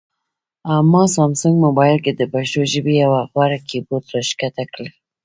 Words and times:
ما 0.91 1.03
سامسنګ 1.15 1.55
مبایل 1.65 1.97
کې 2.05 2.11
د 2.15 2.21
پښتو 2.33 2.61
ژبې 2.73 2.93
یو 3.03 3.11
غوره 3.31 3.59
کیبورډ 3.69 4.05
راښکته 4.15 4.63
کړ 4.73 4.85